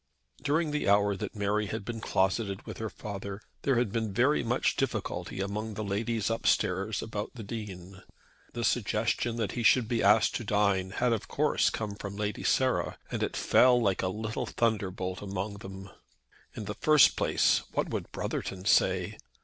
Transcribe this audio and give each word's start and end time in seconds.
During 0.41 0.71
the 0.71 0.89
hour 0.89 1.15
that 1.15 1.35
Mary 1.35 1.67
had 1.67 1.85
been 1.85 2.01
closeted 2.01 2.65
with 2.65 2.79
her 2.79 2.89
father 2.89 3.39
there 3.61 3.75
had 3.75 3.91
been 3.91 4.11
much 4.47 4.75
difficulty 4.75 5.39
among 5.39 5.75
the 5.75 5.83
ladies 5.83 6.31
upstairs 6.31 7.03
about 7.03 7.29
the 7.35 7.43
Dean. 7.43 8.01
The 8.53 8.63
suggestion 8.63 9.35
that 9.35 9.51
he 9.51 9.61
should 9.61 9.87
be 9.87 10.01
asked 10.01 10.33
to 10.37 10.43
dine 10.43 10.89
had 10.89 11.13
of 11.13 11.27
course 11.27 11.69
come 11.69 11.93
from 11.93 12.15
Lady 12.15 12.43
Sarah, 12.43 12.97
and 13.11 13.21
it 13.21 13.37
fell 13.37 13.79
like 13.79 14.01
a 14.01 14.07
little 14.07 14.47
thunderbolt 14.47 15.21
among 15.21 15.57
them. 15.59 15.91
In 16.55 16.65
the 16.65 16.73
first 16.73 17.15
place, 17.15 17.61
what 17.73 17.89
would 17.89 18.11
Brotherton 18.11 18.65
say? 18.65 19.19